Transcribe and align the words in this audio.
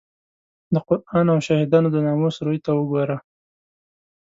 د 0.73 0.75
قران 0.87 1.27
او 1.33 1.39
شهیدانو 1.47 1.87
د 1.91 1.97
ناموس 2.05 2.35
روی 2.45 2.59
ته 2.65 2.71
وګوره. 2.79 3.17